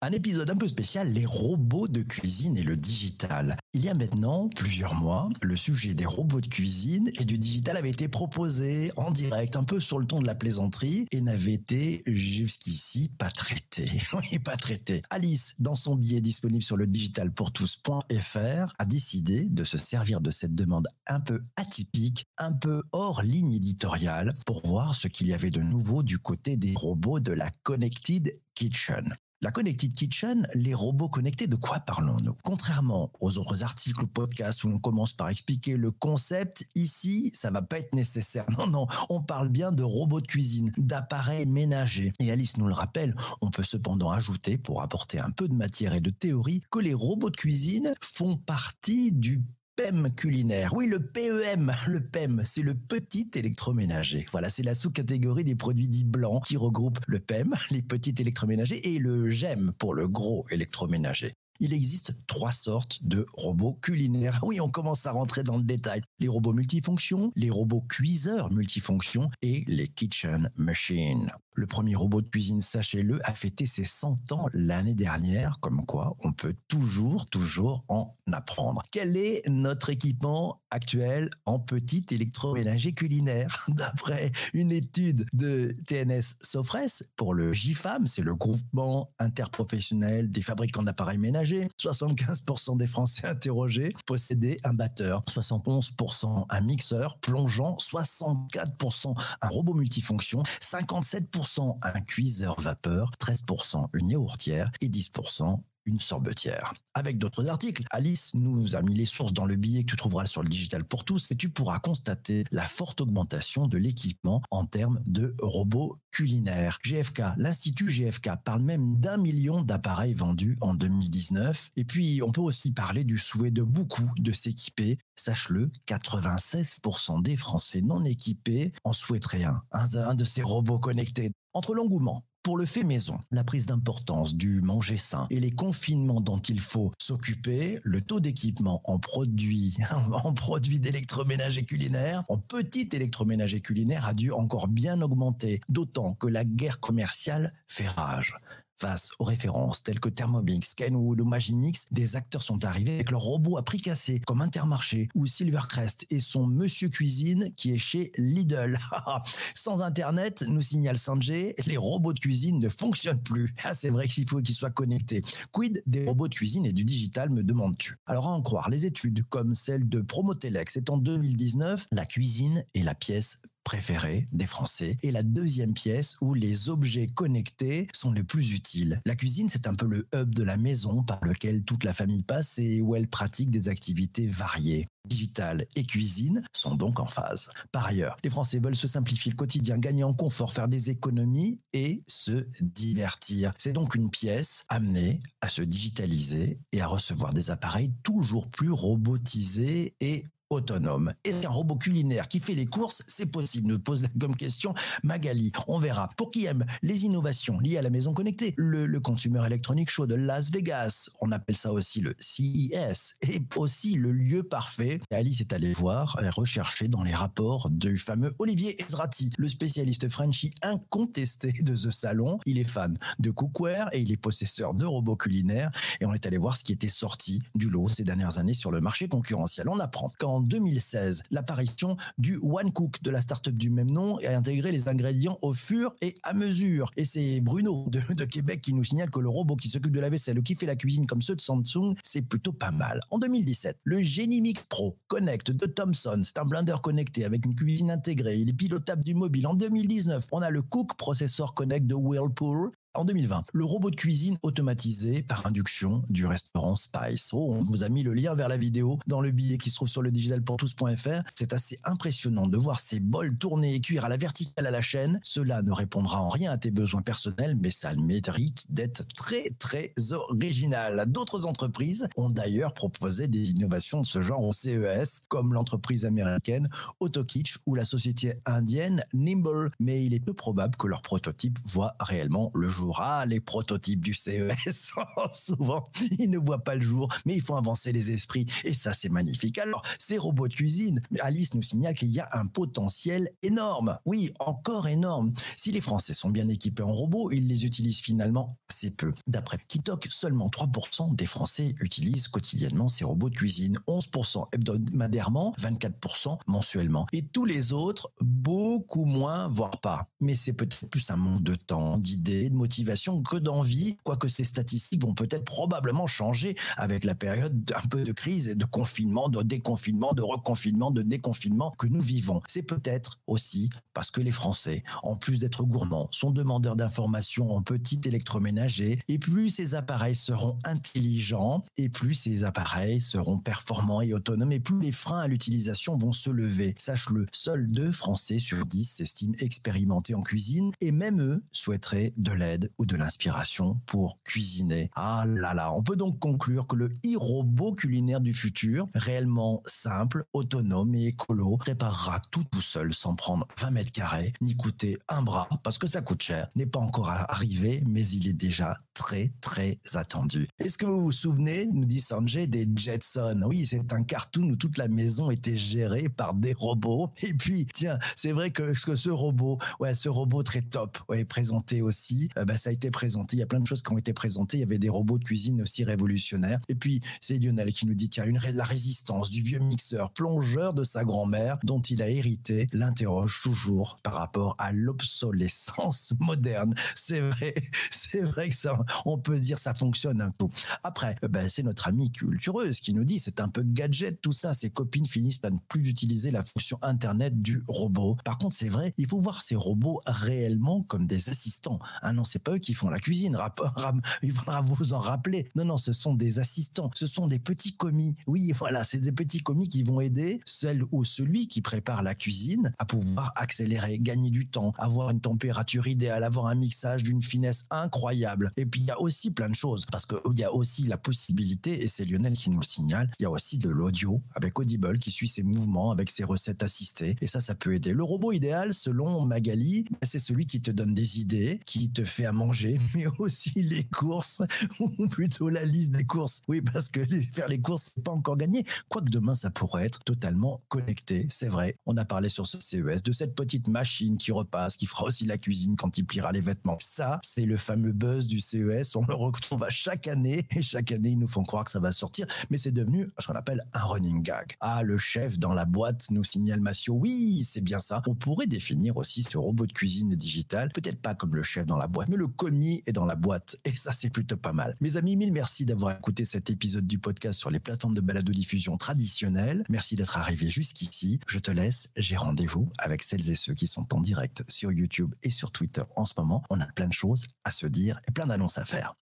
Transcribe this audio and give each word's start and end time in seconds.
Un 0.00 0.12
épisode 0.12 0.48
un 0.48 0.56
peu 0.56 0.68
spécial, 0.68 1.12
les 1.12 1.26
robots 1.26 1.88
de 1.88 2.02
cuisine 2.02 2.56
et 2.56 2.62
le 2.62 2.76
digital. 2.76 3.56
Il 3.74 3.84
y 3.84 3.88
a 3.88 3.94
maintenant 3.94 4.48
plusieurs 4.48 4.94
mois, 4.94 5.28
le 5.42 5.56
sujet 5.56 5.94
des 5.94 6.06
robots 6.06 6.40
de 6.40 6.46
cuisine 6.46 7.10
et 7.18 7.24
du 7.24 7.36
digital 7.36 7.76
avait 7.76 7.90
été 7.90 8.06
proposé 8.06 8.92
en 8.96 9.10
direct, 9.10 9.56
un 9.56 9.64
peu 9.64 9.80
sur 9.80 9.98
le 9.98 10.06
ton 10.06 10.20
de 10.20 10.26
la 10.26 10.36
plaisanterie, 10.36 11.06
et 11.10 11.20
n'avait 11.20 11.54
été 11.54 12.04
jusqu'ici 12.06 13.10
pas 13.18 13.32
traité. 13.32 13.90
Pas 14.44 14.56
traité. 14.56 15.02
Alice, 15.10 15.56
dans 15.58 15.74
son 15.74 15.96
billet 15.96 16.20
disponible 16.20 16.62
sur 16.62 16.76
le 16.76 16.86
digitalpourtous.fr, 16.86 18.72
a 18.78 18.84
décidé 18.84 19.48
de 19.48 19.64
se 19.64 19.78
servir 19.78 20.20
de 20.20 20.30
cette 20.30 20.54
demande 20.54 20.86
un 21.08 21.18
peu 21.18 21.42
atypique, 21.56 22.24
un 22.38 22.52
peu 22.52 22.84
hors 22.92 23.22
ligne 23.22 23.52
éditoriale, 23.52 24.32
pour 24.46 24.64
voir 24.64 24.94
ce 24.94 25.08
qu'il 25.08 25.26
y 25.26 25.34
avait 25.34 25.50
de 25.50 25.60
nouveau 25.60 26.04
du 26.04 26.20
côté 26.20 26.56
des 26.56 26.74
robots 26.76 27.18
de 27.18 27.32
la 27.32 27.50
Connected 27.64 28.38
Kitchen. 28.54 29.16
La 29.40 29.52
Connected 29.52 29.92
Kitchen, 29.92 30.48
les 30.52 30.74
robots 30.74 31.08
connectés, 31.08 31.46
de 31.46 31.54
quoi 31.54 31.78
parlons-nous? 31.78 32.36
Contrairement 32.42 33.12
aux 33.20 33.38
autres 33.38 33.62
articles 33.62 34.02
ou 34.02 34.08
podcasts 34.08 34.64
où 34.64 34.68
on 34.68 34.80
commence 34.80 35.12
par 35.12 35.28
expliquer 35.28 35.76
le 35.76 35.92
concept, 35.92 36.66
ici, 36.74 37.30
ça 37.34 37.52
va 37.52 37.62
pas 37.62 37.78
être 37.78 37.94
nécessaire. 37.94 38.44
Non, 38.58 38.66
non, 38.66 38.86
on 39.08 39.22
parle 39.22 39.50
bien 39.50 39.70
de 39.70 39.84
robots 39.84 40.20
de 40.20 40.26
cuisine, 40.26 40.72
d'appareils 40.76 41.46
ménagers. 41.46 42.12
Et 42.18 42.32
Alice 42.32 42.56
nous 42.56 42.66
le 42.66 42.74
rappelle, 42.74 43.14
on 43.40 43.50
peut 43.50 43.62
cependant 43.62 44.10
ajouter, 44.10 44.58
pour 44.58 44.82
apporter 44.82 45.20
un 45.20 45.30
peu 45.30 45.46
de 45.46 45.54
matière 45.54 45.94
et 45.94 46.00
de 46.00 46.10
théorie, 46.10 46.62
que 46.72 46.80
les 46.80 46.94
robots 46.94 47.30
de 47.30 47.36
cuisine 47.36 47.94
font 48.02 48.36
partie 48.36 49.12
du 49.12 49.40
PEM 49.78 50.10
culinaire. 50.16 50.74
Oui, 50.74 50.88
le 50.88 50.98
PEM, 50.98 51.72
le 51.86 52.00
PEM, 52.00 52.42
c'est 52.44 52.62
le 52.62 52.74
petit 52.74 53.30
électroménager. 53.36 54.26
Voilà, 54.32 54.50
c'est 54.50 54.64
la 54.64 54.74
sous-catégorie 54.74 55.44
des 55.44 55.54
produits 55.54 55.86
dits 55.86 56.04
blancs 56.04 56.44
qui 56.44 56.56
regroupe 56.56 56.98
le 57.06 57.20
PEM, 57.20 57.54
les 57.70 57.82
petits 57.82 58.14
électroménagers, 58.18 58.92
et 58.92 58.98
le 58.98 59.30
GEM 59.30 59.72
pour 59.78 59.94
le 59.94 60.08
gros 60.08 60.44
électroménager. 60.50 61.34
Il 61.60 61.72
existe 61.72 62.14
trois 62.28 62.52
sortes 62.52 63.02
de 63.02 63.26
robots 63.32 63.78
culinaires. 63.82 64.38
Oui, 64.44 64.60
on 64.60 64.68
commence 64.68 65.06
à 65.06 65.12
rentrer 65.12 65.42
dans 65.42 65.56
le 65.56 65.64
détail. 65.64 66.02
Les 66.20 66.28
robots 66.28 66.52
multifonctions, 66.52 67.32
les 67.34 67.50
robots 67.50 67.84
cuiseurs 67.88 68.52
multifonctions 68.52 69.28
et 69.42 69.64
les 69.66 69.88
kitchen 69.88 70.50
machines. 70.56 71.28
Le 71.54 71.66
premier 71.66 71.96
robot 71.96 72.22
de 72.22 72.28
cuisine, 72.28 72.60
sachez-le, 72.60 73.18
a 73.24 73.34
fêté 73.34 73.66
ses 73.66 73.82
100 73.82 74.30
ans 74.30 74.46
l'année 74.52 74.94
dernière, 74.94 75.58
comme 75.58 75.84
quoi 75.84 76.16
on 76.20 76.32
peut 76.32 76.54
toujours, 76.68 77.26
toujours 77.26 77.84
en 77.88 78.12
apprendre. 78.30 78.84
Quel 78.92 79.16
est 79.16 79.42
notre 79.48 79.90
équipement 79.90 80.62
actuel 80.70 81.30
en 81.46 81.58
petit 81.58 82.04
électroménager 82.10 82.92
culinaire 82.92 83.66
D'après 83.68 84.32
une 84.54 84.72
étude 84.72 85.26
de 85.32 85.74
TNS 85.86 86.36
Sofres. 86.40 87.02
Pour 87.16 87.34
le 87.34 87.52
GIFAM, 87.52 88.06
c'est 88.06 88.22
le 88.22 88.34
groupement 88.34 89.10
interprofessionnel 89.18 90.30
des 90.30 90.42
fabricants 90.42 90.82
d'appareils 90.82 91.18
ménagers, 91.18 91.68
75% 91.80 92.76
des 92.76 92.86
Français 92.86 93.26
interrogés 93.26 93.90
possédaient 94.06 94.58
un 94.64 94.74
batteur, 94.74 95.22
71% 95.28 96.46
un 96.48 96.60
mixeur, 96.60 97.18
plongeant, 97.18 97.76
64% 97.76 99.14
un 99.40 99.48
robot 99.48 99.74
multifonction, 99.74 100.42
57% 100.60 101.78
un 101.82 102.00
cuiseur 102.00 102.60
vapeur, 102.60 103.10
13% 103.20 103.88
une 103.94 104.10
yaourtière 104.10 104.70
et 104.80 104.88
10% 104.88 105.60
sorbetière. 105.98 106.74
Avec 106.94 107.18
d'autres 107.18 107.48
articles, 107.48 107.84
Alice 107.90 108.32
nous 108.34 108.76
a 108.76 108.82
mis 108.82 108.94
les 108.94 109.06
sources 109.06 109.32
dans 109.32 109.46
le 109.46 109.56
billet 109.56 109.84
que 109.84 109.90
tu 109.90 109.96
trouveras 109.96 110.26
sur 110.26 110.42
le 110.42 110.48
digital 110.48 110.84
pour 110.84 111.04
tous 111.04 111.30
et 111.30 111.36
tu 111.36 111.48
pourras 111.48 111.78
constater 111.78 112.44
la 112.50 112.66
forte 112.66 113.00
augmentation 113.00 113.66
de 113.66 113.78
l'équipement 113.78 114.42
en 114.50 114.66
termes 114.66 115.00
de 115.06 115.34
robots 115.40 115.98
culinaires. 116.10 116.78
GFK, 116.84 117.22
l'Institut 117.36 117.90
GFK 117.90 118.30
parle 118.44 118.62
même 118.62 118.96
d'un 118.96 119.16
million 119.16 119.62
d'appareils 119.62 120.14
vendus 120.14 120.58
en 120.60 120.74
2019. 120.74 121.70
Et 121.76 121.84
puis, 121.84 122.20
on 122.22 122.32
peut 122.32 122.40
aussi 122.40 122.72
parler 122.72 123.04
du 123.04 123.18
souhait 123.18 123.50
de 123.50 123.62
beaucoup 123.62 124.10
de 124.18 124.32
s'équiper. 124.32 124.98
Sache-le, 125.16 125.70
96% 125.86 127.22
des 127.22 127.36
Français 127.36 127.80
non 127.80 128.04
équipés 128.04 128.72
en 128.84 128.92
souhaiteraient 128.92 129.44
un, 129.44 129.62
un 129.72 130.14
de 130.14 130.24
ces 130.24 130.42
robots 130.42 130.78
connectés. 130.78 131.30
Entre 131.54 131.74
l'engouement 131.74 132.24
pour 132.42 132.56
le 132.56 132.64
fait 132.64 132.84
maison, 132.84 133.18
la 133.30 133.44
prise 133.44 133.66
d'importance 133.66 134.34
du 134.34 134.60
manger 134.60 134.96
sain 134.96 135.26
et 135.30 135.40
les 135.40 135.50
confinements 135.50 136.20
dont 136.20 136.38
il 136.38 136.60
faut 136.60 136.92
s'occuper, 136.98 137.80
le 137.82 138.00
taux 138.00 138.20
d'équipement 138.20 138.80
en 138.84 138.98
produits, 138.98 139.76
en 140.12 140.32
produits 140.32 140.80
d'électroménager 140.80 141.64
culinaire, 141.64 142.24
en 142.28 142.38
petit 142.38 142.88
électroménager 142.92 143.60
culinaire 143.60 144.06
a 144.06 144.12
dû 144.12 144.32
encore 144.32 144.68
bien 144.68 145.00
augmenter, 145.02 145.60
d'autant 145.68 146.14
que 146.14 146.26
la 146.26 146.44
guerre 146.44 146.80
commerciale 146.80 147.52
fait 147.66 147.88
rage. 147.88 148.36
Face 148.80 149.10
aux 149.18 149.24
références 149.24 149.82
telles 149.82 149.98
que 149.98 150.08
Thermomix, 150.08 150.74
Kenwood 150.74 151.20
ou 151.20 151.24
Magimix, 151.24 151.86
des 151.90 152.14
acteurs 152.14 152.44
sont 152.44 152.64
arrivés 152.64 152.94
avec 152.94 153.10
leurs 153.10 153.22
robots 153.22 153.56
à 153.56 153.64
prix 153.64 153.80
cassé, 153.80 154.20
comme 154.20 154.40
Intermarché 154.40 155.08
ou 155.16 155.26
Silvercrest 155.26 156.06
et 156.10 156.20
son 156.20 156.46
Monsieur 156.46 156.88
Cuisine 156.88 157.52
qui 157.56 157.72
est 157.72 157.78
chez 157.78 158.12
Lidl. 158.16 158.78
Sans 159.56 159.82
Internet, 159.82 160.44
nous 160.46 160.60
signale 160.60 160.96
Sanjay, 160.96 161.56
les 161.66 161.76
robots 161.76 162.12
de 162.12 162.20
cuisine 162.20 162.60
ne 162.60 162.68
fonctionnent 162.68 163.22
plus. 163.22 163.52
Ah, 163.64 163.74
c'est 163.74 163.90
vrai 163.90 164.06
qu'il 164.06 164.28
faut 164.28 164.40
qu'ils 164.40 164.54
soient 164.54 164.70
connectés. 164.70 165.22
Quid 165.50 165.82
des 165.86 166.06
robots 166.06 166.28
de 166.28 166.34
cuisine 166.34 166.64
et 166.64 166.72
du 166.72 166.84
digital, 166.84 167.30
me 167.30 167.42
demandes-tu? 167.42 167.96
Alors 168.06 168.28
à 168.28 168.30
en 168.30 168.42
croire, 168.42 168.70
les 168.70 168.86
études 168.86 169.24
comme 169.28 169.56
celle 169.56 169.88
de 169.88 170.02
Promotelex 170.02 170.72
c'est 170.72 170.88
en 170.88 170.98
2019, 170.98 171.88
la 171.90 172.06
cuisine 172.06 172.64
est 172.74 172.82
la 172.82 172.94
pièce 172.94 173.38
préférée 173.68 174.24
des 174.32 174.46
Français 174.46 174.96
et 175.02 175.10
la 175.10 175.22
deuxième 175.22 175.74
pièce 175.74 176.16
où 176.22 176.32
les 176.32 176.70
objets 176.70 177.06
connectés 177.06 177.86
sont 177.92 178.12
les 178.12 178.22
plus 178.22 178.52
utiles. 178.54 179.02
La 179.04 179.14
cuisine, 179.14 179.50
c'est 179.50 179.66
un 179.66 179.74
peu 179.74 179.84
le 179.84 180.08
hub 180.14 180.34
de 180.34 180.42
la 180.42 180.56
maison 180.56 181.02
par 181.02 181.22
lequel 181.22 181.64
toute 181.64 181.84
la 181.84 181.92
famille 181.92 182.22
passe 182.22 182.58
et 182.58 182.80
où 182.80 182.96
elle 182.96 183.08
pratique 183.08 183.50
des 183.50 183.68
activités 183.68 184.26
variées 184.26 184.88
digital 185.04 185.66
et 185.74 185.84
cuisine 185.84 186.42
sont 186.52 186.76
donc 186.76 187.00
en 187.00 187.06
phase. 187.06 187.50
Par 187.72 187.86
ailleurs, 187.86 188.16
les 188.22 188.30
Français 188.30 188.58
veulent 188.58 188.76
se 188.76 188.86
simplifier 188.86 189.32
le 189.32 189.36
quotidien, 189.36 189.76
gagner 189.76 190.04
en 190.04 190.14
confort, 190.14 190.52
faire 190.52 190.68
des 190.68 190.90
économies 190.90 191.60
et 191.72 192.02
se 192.06 192.46
divertir. 192.60 193.52
C'est 193.58 193.72
donc 193.72 193.94
une 193.94 194.10
pièce 194.10 194.64
amenée 194.68 195.20
à 195.40 195.48
se 195.48 195.62
digitaliser 195.62 196.58
et 196.72 196.80
à 196.80 196.86
recevoir 196.86 197.34
des 197.34 197.50
appareils 197.50 197.92
toujours 198.02 198.48
plus 198.48 198.70
robotisés 198.70 199.94
et 200.00 200.24
autonome. 200.50 201.12
Est-ce 201.24 201.42
qu'un 201.42 201.50
robot 201.50 201.76
culinaire 201.76 202.28
qui 202.28 202.40
fait 202.40 202.54
les 202.54 202.66
courses, 202.66 203.02
c'est 203.06 203.26
possible 203.26 203.68
Nous 203.68 203.78
pose 203.78 204.04
comme 204.18 204.36
question 204.36 204.74
Magali. 205.02 205.52
On 205.66 205.78
verra. 205.78 206.08
Pour 206.16 206.30
qui 206.30 206.46
aime 206.46 206.64
les 206.82 207.04
innovations 207.04 207.60
liées 207.60 207.78
à 207.78 207.82
la 207.82 207.90
maison 207.90 208.12
connectée, 208.12 208.54
le, 208.56 208.86
le 208.86 209.00
Consumer 209.00 209.44
Electronic 209.44 209.90
Show 209.90 210.06
de 210.06 210.14
Las 210.14 210.50
Vegas, 210.50 211.10
on 211.20 211.32
appelle 211.32 211.56
ça 211.56 211.72
aussi 211.72 212.00
le 212.00 212.14
CES, 212.18 213.16
et 213.22 213.40
aussi 213.56 213.94
le 213.94 214.12
lieu 214.12 214.42
parfait. 214.42 215.00
Alice 215.10 215.40
est 215.40 215.52
allée 215.52 215.72
voir 215.72 216.18
et 216.22 216.28
rechercher 216.28 216.88
dans 216.88 217.02
les 217.02 217.14
rapports 217.14 217.70
du 217.70 217.98
fameux 217.98 218.34
Olivier 218.38 218.80
Ezrati, 218.82 219.30
le 219.36 219.48
spécialiste 219.48 220.08
Frenchy 220.08 220.50
incontesté 220.62 221.52
de 221.52 221.74
ce 221.74 221.90
salon. 221.90 222.38
Il 222.46 222.58
est 222.58 222.68
fan 222.68 222.98
de 223.18 223.30
cookware 223.30 223.88
et 223.92 224.00
il 224.00 224.12
est 224.12 224.16
possesseur 224.16 224.74
de 224.74 224.86
robots 224.86 225.16
culinaires. 225.16 225.70
Et 226.00 226.06
on 226.06 226.14
est 226.14 226.26
allé 226.26 226.38
voir 226.38 226.56
ce 226.56 226.64
qui 226.64 226.72
était 226.72 226.88
sorti 226.88 227.42
du 227.54 227.68
lot 227.68 227.88
ces 227.88 228.04
dernières 228.04 228.38
années 228.38 228.54
sur 228.54 228.70
le 228.70 228.80
marché 228.80 229.08
concurrentiel. 229.08 229.68
On 229.68 229.78
apprend 229.78 230.10
quand 230.18 230.37
en 230.38 230.40
2016 230.40 231.24
l'apparition 231.32 231.96
du 232.16 232.38
One 232.42 232.72
Cook 232.72 233.02
de 233.02 233.10
la 233.10 233.20
startup 233.20 233.56
du 233.56 233.70
même 233.70 233.90
nom 233.90 234.20
et 234.20 234.26
a 234.28 234.36
intégré 234.36 234.70
les 234.70 234.88
ingrédients 234.88 235.36
au 235.42 235.52
fur 235.52 235.96
et 236.00 236.14
à 236.22 236.32
mesure. 236.32 236.92
Et 236.96 237.04
c'est 237.04 237.40
Bruno 237.40 237.86
de, 237.88 238.24
Québec 238.24 238.60
qui 238.60 238.72
nous 238.72 238.84
signale 238.84 239.10
que 239.10 239.18
le 239.18 239.28
robot 239.28 239.56
qui 239.56 239.68
s'occupe 239.68 239.92
de 239.92 240.00
la 240.00 240.10
vaisselle 240.10 240.38
ou 240.38 240.42
qui 240.42 240.54
fait 240.54 240.66
la 240.66 240.76
cuisine 240.76 241.06
comme 241.06 241.22
ceux 241.22 241.34
de 241.34 241.40
Samsung, 241.40 241.94
c'est 242.04 242.22
plutôt 242.22 242.52
pas 242.52 242.70
mal. 242.70 243.00
En 243.10 243.18
2017, 243.18 243.78
le 243.82 244.02
Genimic 244.02 244.62
Pro 244.68 244.96
Connect 245.08 245.50
de 245.50 245.66
Thomson, 245.66 246.20
c'est 246.22 246.38
un 246.38 246.44
blender 246.44 246.76
connecté 246.82 247.24
avec 247.24 247.44
une 247.44 247.54
cuisine 247.54 247.90
intégrée. 247.90 248.38
Il 248.38 248.48
est 248.48 248.54
pilotable 248.54 249.02
du 249.02 249.14
mobile. 249.14 249.46
En 249.46 249.54
2019, 249.54 250.26
on 250.30 250.40
a 250.40 250.50
le 250.50 250.62
Cook 250.62 250.96
Processor 250.96 251.54
Connect 251.54 251.86
de 251.86 251.94
Whirlpool 251.94 252.70
en 252.98 253.04
2020, 253.04 253.44
le 253.52 253.64
robot 253.64 253.90
de 253.90 253.96
cuisine 253.96 254.38
automatisé 254.42 255.22
par 255.22 255.46
induction 255.46 256.02
du 256.10 256.26
restaurant 256.26 256.74
Spice. 256.74 257.30
Oh, 257.32 257.46
on 257.50 257.62
vous 257.62 257.84
a 257.84 257.88
mis 257.88 258.02
le 258.02 258.12
lien 258.12 258.34
vers 258.34 258.48
la 258.48 258.56
vidéo 258.56 258.98
dans 259.06 259.20
le 259.20 259.30
billet 259.30 259.56
qui 259.56 259.70
se 259.70 259.76
trouve 259.76 259.88
sur 259.88 260.02
le 260.02 260.10
digitalpourtous.fr. 260.10 261.22
C'est 261.36 261.52
assez 261.52 261.78
impressionnant 261.84 262.48
de 262.48 262.58
voir 262.58 262.80
ces 262.80 262.98
bols 262.98 263.38
tourner 263.38 263.74
et 263.74 263.80
cuire 263.80 264.04
à 264.04 264.08
la 264.08 264.16
verticale 264.16 264.66
à 264.66 264.72
la 264.72 264.82
chaîne. 264.82 265.20
Cela 265.22 265.62
ne 265.62 265.70
répondra 265.70 266.20
en 266.20 266.28
rien 266.28 266.50
à 266.50 266.58
tes 266.58 266.72
besoins 266.72 267.02
personnels, 267.02 267.56
mais 267.62 267.70
ça 267.70 267.94
mérite 267.94 268.66
d'être 268.68 269.06
très 269.14 269.50
très 269.60 269.94
original. 270.10 271.04
D'autres 271.06 271.46
entreprises 271.46 272.08
ont 272.16 272.30
d'ailleurs 272.30 272.74
proposé 272.74 273.28
des 273.28 273.50
innovations 273.50 274.00
de 274.00 274.06
ce 274.06 274.20
genre 274.20 274.42
au 274.42 274.52
CES, 274.52 275.22
comme 275.28 275.54
l'entreprise 275.54 276.04
américaine 276.04 276.68
AutoKitch 276.98 277.58
ou 277.66 277.76
la 277.76 277.84
société 277.84 278.34
indienne 278.44 279.04
Nimble. 279.14 279.70
Mais 279.78 280.04
il 280.04 280.14
est 280.14 280.20
peu 280.20 280.32
probable 280.32 280.74
que 280.74 280.88
leur 280.88 281.02
prototype 281.02 281.58
voit 281.64 281.94
réellement 282.00 282.50
le 282.54 282.66
jour 282.66 282.87
les 283.26 283.40
prototypes 283.40 284.00
du 284.00 284.14
CES, 284.14 284.92
souvent, 285.32 285.84
ils 286.18 286.30
ne 286.30 286.38
voient 286.38 286.62
pas 286.64 286.74
le 286.74 286.82
jour, 286.82 287.08
mais 287.24 287.34
il 287.34 287.42
faut 287.42 287.56
avancer 287.56 287.92
les 287.92 288.10
esprits. 288.10 288.46
Et 288.64 288.74
ça, 288.74 288.92
c'est 288.92 289.08
magnifique. 289.08 289.58
Alors, 289.58 289.82
ces 289.98 290.18
robots 290.18 290.48
de 290.48 290.54
cuisine, 290.54 291.00
Alice 291.20 291.54
nous 291.54 291.62
signale 291.62 291.94
qu'il 291.94 292.10
y 292.10 292.20
a 292.20 292.28
un 292.32 292.46
potentiel 292.46 293.30
énorme. 293.42 293.98
Oui, 294.04 294.32
encore 294.38 294.88
énorme. 294.88 295.32
Si 295.56 295.72
les 295.72 295.80
Français 295.80 296.14
sont 296.14 296.30
bien 296.30 296.48
équipés 296.48 296.82
en 296.82 296.92
robots, 296.92 297.30
ils 297.30 297.46
les 297.46 297.66
utilisent 297.66 298.00
finalement 298.00 298.56
assez 298.70 298.90
peu. 298.90 299.12
D'après 299.26 299.58
Kitok, 299.68 300.08
seulement 300.10 300.48
3% 300.48 301.14
des 301.14 301.26
Français 301.26 301.74
utilisent 301.80 302.28
quotidiennement 302.28 302.88
ces 302.88 303.04
robots 303.04 303.30
de 303.30 303.34
cuisine. 303.34 303.78
11% 303.86 304.46
hebdomadairement, 304.52 305.52
24% 305.58 306.38
mensuellement. 306.46 307.06
Et 307.12 307.22
tous 307.22 307.44
les 307.44 307.72
autres, 307.72 308.10
beaucoup 308.20 309.04
moins, 309.04 309.48
voire 309.48 309.80
pas. 309.80 310.08
Mais 310.20 310.34
c'est 310.34 310.52
peut-être 310.52 310.86
plus 310.86 311.10
un 311.10 311.16
manque 311.16 311.42
de 311.42 311.54
temps, 311.54 311.98
d'idées, 311.98 312.50
de 312.50 312.54
motivation 312.54 312.67
que 312.68 313.36
d'envie, 313.36 313.96
quoique 314.04 314.28
ces 314.28 314.44
statistiques 314.44 315.02
vont 315.02 315.14
peut-être 315.14 315.44
probablement 315.44 316.06
changer 316.06 316.56
avec 316.76 317.04
la 317.04 317.14
période 317.14 317.64
d'un 317.64 317.80
peu 317.90 318.04
de 318.04 318.12
crise 318.12 318.48
et 318.48 318.54
de 318.54 318.64
confinement, 318.64 319.28
de 319.28 319.42
déconfinement, 319.42 320.12
de 320.12 320.22
reconfinement, 320.22 320.90
de 320.90 321.02
déconfinement 321.02 321.74
que 321.78 321.86
nous 321.86 322.00
vivons. 322.00 322.40
C'est 322.46 322.62
peut-être 322.62 323.18
aussi 323.26 323.70
parce 323.94 324.10
que 324.10 324.20
les 324.20 324.30
Français, 324.30 324.84
en 325.02 325.16
plus 325.16 325.40
d'être 325.40 325.64
gourmands, 325.64 326.08
sont 326.10 326.30
demandeurs 326.30 326.76
d'informations 326.76 327.54
en 327.54 327.62
petit 327.62 328.00
électroménager 328.04 329.00
et 329.08 329.18
plus 329.18 329.50
ces 329.50 329.74
appareils 329.74 330.14
seront 330.14 330.58
intelligents 330.64 331.64
et 331.76 331.88
plus 331.88 332.14
ces 332.14 332.44
appareils 332.44 333.00
seront 333.00 333.38
performants 333.38 334.02
et 334.02 334.12
autonomes 334.12 334.52
et 334.52 334.60
plus 334.60 334.80
les 334.80 334.92
freins 334.92 335.20
à 335.20 335.28
l'utilisation 335.28 335.96
vont 335.96 336.12
se 336.12 336.30
lever. 336.30 336.74
Sache-le, 336.78 337.26
seuls 337.32 337.66
deux 337.66 337.92
Français 337.92 338.38
sur 338.38 338.66
dix 338.66 338.84
s'estiment 338.84 339.34
expérimentés 339.38 340.14
en 340.14 340.22
cuisine 340.22 340.72
et 340.80 340.92
même 340.92 341.20
eux 341.20 341.42
souhaiteraient 341.52 342.12
de 342.16 342.32
l'aide 342.32 342.57
ou 342.78 342.86
de 342.86 342.96
l'inspiration 342.96 343.80
pour 343.86 344.18
cuisiner. 344.24 344.90
Ah 344.94 345.24
là 345.26 345.54
là, 345.54 345.72
on 345.72 345.82
peut 345.82 345.96
donc 345.96 346.18
conclure 346.18 346.66
que 346.66 346.76
le 346.76 346.88
e-robot 347.04 347.74
culinaire 347.74 348.20
du 348.20 348.34
futur, 348.34 348.86
réellement 348.94 349.62
simple, 349.66 350.24
autonome 350.32 350.94
et 350.94 351.08
écolo, 351.08 351.56
préparera 351.56 352.20
tout 352.30 352.44
tout 352.50 352.62
seul 352.62 352.94
sans 352.94 353.14
prendre 353.14 353.46
20 353.60 353.70
mètres 353.70 353.92
carrés 353.92 354.32
ni 354.40 354.56
coûter 354.56 354.98
un 355.08 355.22
bras 355.22 355.48
parce 355.62 355.78
que 355.78 355.86
ça 355.86 356.00
coûte 356.00 356.22
cher, 356.22 356.48
n'est 356.56 356.66
pas 356.66 356.80
encore 356.80 357.10
arrivé 357.10 357.82
mais 357.86 358.06
il 358.08 358.28
est 358.28 358.34
déjà 358.34 358.76
très 358.94 359.32
très 359.40 359.78
attendu. 359.94 360.48
Est-ce 360.58 360.78
que 360.78 360.86
vous 360.86 361.02
vous 361.02 361.12
souvenez, 361.12 361.66
nous 361.66 361.84
dit 361.84 362.00
Sanjay, 362.00 362.46
des 362.46 362.68
Jetsons? 362.74 363.40
Oui, 363.44 363.66
c'est 363.66 363.92
un 363.92 364.02
cartoon 364.02 364.50
où 364.50 364.56
toute 364.56 364.78
la 364.78 364.88
maison 364.88 365.30
était 365.30 365.56
gérée 365.56 366.08
par 366.08 366.34
des 366.34 366.52
robots. 366.52 367.10
Et 367.22 367.32
puis, 367.32 367.66
tiens, 367.72 367.98
c'est 368.16 368.32
vrai 368.32 368.50
que, 368.50 368.74
ce 368.74 369.10
robot, 369.10 369.58
ouais, 369.80 369.94
ce 369.94 370.08
robot 370.08 370.42
très 370.42 370.62
top, 370.62 370.98
ouais, 371.08 371.24
présenté 371.24 371.82
aussi, 371.82 372.28
euh, 372.36 372.44
bah, 372.48 372.56
ça 372.56 372.70
a 372.70 372.72
été 372.72 372.90
présenté. 372.90 373.36
Il 373.36 373.40
y 373.40 373.42
a 373.42 373.46
plein 373.46 373.60
de 373.60 373.66
choses 373.66 373.82
qui 373.82 373.92
ont 373.92 373.98
été 373.98 374.14
présentées. 374.14 374.56
Il 374.56 374.60
y 374.60 374.64
avait 374.64 374.78
des 374.78 374.88
robots 374.88 375.18
de 375.18 375.24
cuisine 375.24 375.60
aussi 375.60 375.84
révolutionnaires. 375.84 376.60
Et 376.68 376.74
puis, 376.74 377.00
c'est 377.20 377.38
Lionel 377.38 377.70
qui 377.72 377.86
nous 377.86 377.92
dit 377.92 378.08
qu'il 378.08 378.22
y 378.22 378.26
a 378.26 378.28
une, 378.28 378.38
la 378.38 378.64
résistance 378.64 379.28
du 379.28 379.42
vieux 379.42 379.58
mixeur 379.58 380.10
plongeur 380.12 380.72
de 380.72 380.82
sa 380.82 381.04
grand-mère 381.04 381.58
dont 381.62 381.82
il 381.82 382.02
a 382.02 382.08
hérité 382.08 382.68
l'interroge 382.72 383.40
toujours 383.42 383.98
par 384.02 384.14
rapport 384.14 384.56
à 384.58 384.72
l'obsolescence 384.72 386.14
moderne. 386.20 386.74
C'est 386.94 387.20
vrai, 387.20 387.54
c'est 387.90 388.22
vrai 388.22 388.48
que 388.48 388.54
ça, 388.54 388.72
on 389.04 389.18
peut 389.18 389.38
dire 389.38 389.58
ça 389.58 389.74
fonctionne 389.74 390.22
un 390.22 390.30
peu. 390.30 390.46
Après, 390.84 391.16
euh, 391.24 391.28
ben, 391.28 391.50
c'est 391.50 391.62
notre 391.62 391.86
amie 391.88 392.10
cultureuse 392.10 392.80
qui 392.80 392.94
nous 392.94 393.04
dit 393.04 393.18
c'est 393.18 393.40
un 393.40 393.48
peu 393.48 393.62
gadget 393.62 394.22
tout 394.22 394.32
ça. 394.32 394.54
Ses 394.54 394.70
copines 394.70 395.04
finissent 395.04 395.36
par 395.36 395.50
ne 395.50 395.58
plus 395.68 395.90
utiliser 395.90 396.30
la 396.30 396.42
fonction 396.42 396.78
internet 396.80 397.42
du 397.42 397.62
robot. 397.68 398.16
Par 398.24 398.38
contre, 398.38 398.56
c'est 398.56 398.70
vrai, 398.70 398.94
il 398.96 399.06
faut 399.06 399.20
voir 399.20 399.42
ces 399.42 399.54
robots 399.54 400.00
réellement 400.06 400.82
comme 400.84 401.06
des 401.06 401.28
assistants. 401.28 401.78
Ah 402.00 402.14
non, 402.14 402.24
pas 402.38 402.54
eux 402.54 402.58
qui 402.58 402.74
font 402.74 402.90
la 402.90 402.98
cuisine. 402.98 403.38
il 404.22 404.32
faudra 404.32 404.60
vous 404.60 404.92
en 404.92 404.98
rappeler. 404.98 405.50
Non, 405.56 405.64
non, 405.64 405.78
ce 405.78 405.92
sont 405.92 406.14
des 406.14 406.38
assistants. 406.38 406.90
Ce 406.94 407.06
sont 407.06 407.26
des 407.26 407.38
petits 407.38 407.76
commis. 407.76 408.16
Oui, 408.26 408.52
voilà, 408.58 408.84
c'est 408.84 409.00
des 409.00 409.12
petits 409.12 409.40
commis 409.40 409.68
qui 409.68 409.82
vont 409.82 410.00
aider 410.00 410.40
celle 410.44 410.84
ou 410.92 411.04
celui 411.04 411.48
qui 411.48 411.60
prépare 411.60 412.02
la 412.02 412.14
cuisine 412.14 412.72
à 412.78 412.84
pouvoir 412.84 413.32
accélérer, 413.36 413.98
gagner 413.98 414.30
du 414.30 414.46
temps, 414.46 414.72
avoir 414.78 415.10
une 415.10 415.20
température 415.20 415.86
idéale, 415.86 416.24
avoir 416.24 416.46
un 416.46 416.54
mixage 416.54 417.02
d'une 417.02 417.22
finesse 417.22 417.66
incroyable. 417.70 418.52
Et 418.56 418.66
puis 418.66 418.80
il 418.80 418.86
y 418.86 418.90
a 418.90 419.00
aussi 419.00 419.30
plein 419.30 419.48
de 419.48 419.54
choses 419.54 419.86
parce 419.90 420.06
qu'il 420.06 420.38
y 420.38 420.44
a 420.44 420.52
aussi 420.52 420.84
la 420.84 420.96
possibilité, 420.96 421.82
et 421.82 421.88
c'est 421.88 422.04
Lionel 422.04 422.34
qui 422.34 422.50
nous 422.50 422.60
le 422.60 422.64
signale, 422.64 423.10
il 423.18 423.22
y 423.22 423.26
a 423.26 423.30
aussi 423.30 423.58
de 423.58 423.68
l'audio 423.68 424.22
avec 424.34 424.58
Audible 424.58 424.98
qui 424.98 425.10
suit 425.10 425.28
ses 425.28 425.42
mouvements 425.42 425.90
avec 425.90 426.10
ses 426.10 426.24
recettes 426.24 426.62
assistées. 426.62 427.16
Et 427.20 427.26
ça, 427.26 427.40
ça 427.40 427.54
peut 427.54 427.74
aider. 427.74 427.92
Le 427.92 428.04
robot 428.04 428.32
idéal, 428.32 428.74
selon 428.74 429.24
Magali, 429.24 429.84
c'est 430.02 430.18
celui 430.18 430.46
qui 430.46 430.60
te 430.60 430.70
donne 430.70 430.94
des 430.94 431.20
idées, 431.20 431.60
qui 431.66 431.90
te 431.90 432.04
fait 432.04 432.26
manger, 432.32 432.78
mais 432.94 433.06
aussi 433.18 433.62
les 433.62 433.84
courses, 433.84 434.42
ou 434.80 435.08
plutôt 435.08 435.48
la 435.48 435.64
liste 435.64 435.92
des 435.92 436.04
courses. 436.04 436.42
Oui, 436.48 436.60
parce 436.60 436.88
que 436.88 437.00
faire 437.32 437.48
les 437.48 437.60
courses, 437.60 437.92
c'est 437.94 438.02
pas 438.02 438.12
encore 438.12 438.36
gagné. 438.36 438.64
Quoique 438.88 439.10
demain, 439.10 439.34
ça 439.34 439.50
pourrait 439.50 439.86
être 439.86 440.04
totalement 440.04 440.62
connecté. 440.68 441.26
C'est 441.30 441.48
vrai. 441.48 441.76
On 441.86 441.96
a 441.96 442.04
parlé 442.04 442.28
sur 442.28 442.46
ce 442.46 442.60
CES 442.60 443.02
de 443.02 443.12
cette 443.12 443.34
petite 443.34 443.68
machine 443.68 444.18
qui 444.18 444.32
repasse, 444.32 444.76
qui 444.76 444.86
fera 444.86 445.04
aussi 445.04 445.24
la 445.24 445.38
cuisine 445.38 445.76
quand 445.76 445.98
il 445.98 446.04
pliera 446.04 446.32
les 446.32 446.40
vêtements. 446.40 446.78
Ça, 446.80 447.20
c'est 447.22 447.46
le 447.46 447.56
fameux 447.56 447.92
buzz 447.92 448.26
du 448.26 448.40
CES. 448.40 448.96
On 448.96 449.04
le 449.06 449.14
retrouve 449.14 449.64
à 449.64 449.70
chaque 449.70 450.06
année 450.06 450.46
et 450.50 450.62
chaque 450.62 450.92
année, 450.92 451.10
ils 451.10 451.18
nous 451.18 451.28
font 451.28 451.42
croire 451.42 451.64
que 451.64 451.70
ça 451.70 451.80
va 451.80 451.92
sortir. 451.92 452.26
Mais 452.50 452.58
c'est 452.58 452.72
devenu 452.72 453.10
ce 453.18 453.26
qu'on 453.26 453.34
appelle 453.34 453.66
un 453.72 453.84
running 453.84 454.22
gag. 454.22 454.54
Ah, 454.60 454.82
le 454.82 454.98
chef 454.98 455.38
dans 455.38 455.54
la 455.54 455.64
boîte 455.64 456.10
nous 456.10 456.24
signale 456.24 456.60
Massio. 456.60 456.94
Oui, 456.94 457.44
c'est 457.44 457.60
bien 457.60 457.80
ça. 457.80 458.02
On 458.06 458.14
pourrait 458.14 458.46
définir 458.46 458.96
aussi 458.96 459.22
ce 459.22 459.38
robot 459.38 459.66
de 459.66 459.72
cuisine 459.72 460.14
digital, 460.14 460.70
peut-être 460.72 461.00
pas 461.00 461.14
comme 461.14 461.34
le 461.34 461.42
chef 461.42 461.66
dans 461.66 461.76
la 461.76 461.86
boîte, 461.86 462.08
mais 462.08 462.16
le 462.18 462.26
commis 462.26 462.82
est 462.86 462.92
dans 462.92 463.06
la 463.06 463.14
boîte. 463.14 463.56
Et 463.64 463.74
ça, 463.76 463.92
c'est 463.92 464.10
plutôt 464.10 464.36
pas 464.36 464.52
mal. 464.52 464.74
Mes 464.80 464.96
amis, 464.96 465.16
mille 465.16 465.32
merci 465.32 465.64
d'avoir 465.64 465.96
écouté 465.96 466.24
cet 466.24 466.50
épisode 466.50 466.86
du 466.86 466.98
podcast 466.98 467.38
sur 467.38 467.50
les 467.50 467.60
plateformes 467.60 467.94
de 467.94 468.00
balado-diffusion 468.00 468.76
traditionnelles. 468.76 469.64
Merci 469.70 469.94
d'être 469.94 470.16
arrivé 470.16 470.50
jusqu'ici. 470.50 471.20
Je 471.26 471.38
te 471.38 471.50
laisse. 471.50 471.88
J'ai 471.96 472.16
rendez-vous 472.16 472.70
avec 472.78 473.02
celles 473.02 473.30
et 473.30 473.34
ceux 473.34 473.54
qui 473.54 473.66
sont 473.66 473.94
en 473.94 474.00
direct 474.00 474.42
sur 474.48 474.72
YouTube 474.72 475.14
et 475.22 475.30
sur 475.30 475.52
Twitter 475.52 475.82
en 475.96 476.04
ce 476.04 476.14
moment. 476.16 476.42
On 476.50 476.60
a 476.60 476.66
plein 476.66 476.88
de 476.88 476.92
choses 476.92 477.26
à 477.44 477.50
se 477.50 477.66
dire 477.66 478.00
et 478.08 478.12
plein 478.12 478.26
d'annonces 478.26 478.58
à 478.58 478.64
faire. 478.64 478.94